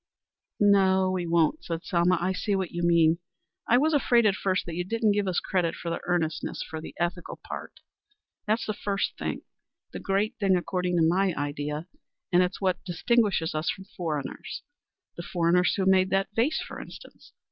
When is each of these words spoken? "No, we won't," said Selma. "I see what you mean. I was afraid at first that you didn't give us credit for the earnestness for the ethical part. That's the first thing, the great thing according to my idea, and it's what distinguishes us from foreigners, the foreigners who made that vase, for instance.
"No, 0.59 1.11
we 1.11 1.27
won't," 1.27 1.63
said 1.63 1.83
Selma. 1.85 2.17
"I 2.19 2.33
see 2.33 2.55
what 2.55 2.71
you 2.71 2.81
mean. 2.81 3.19
I 3.67 3.77
was 3.77 3.93
afraid 3.93 4.25
at 4.25 4.33
first 4.33 4.65
that 4.65 4.73
you 4.73 4.83
didn't 4.83 5.11
give 5.11 5.27
us 5.27 5.39
credit 5.39 5.75
for 5.75 5.91
the 5.91 5.99
earnestness 6.07 6.63
for 6.67 6.81
the 6.81 6.95
ethical 6.99 7.39
part. 7.47 7.81
That's 8.47 8.65
the 8.65 8.73
first 8.73 9.15
thing, 9.19 9.43
the 9.93 9.99
great 9.99 10.33
thing 10.39 10.55
according 10.55 10.97
to 10.97 11.03
my 11.07 11.35
idea, 11.37 11.85
and 12.31 12.41
it's 12.41 12.59
what 12.59 12.83
distinguishes 12.83 13.53
us 13.53 13.69
from 13.69 13.85
foreigners, 13.95 14.63
the 15.17 15.21
foreigners 15.21 15.75
who 15.75 15.85
made 15.85 16.09
that 16.09 16.29
vase, 16.35 16.63
for 16.67 16.79
instance. 16.81 17.31